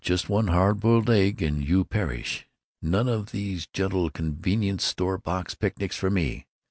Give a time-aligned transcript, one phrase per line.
[0.03, 2.47] Just one hard boiled egg and you perish!
[2.81, 6.47] None of these gentle 'convenient' shoe box picnics for me.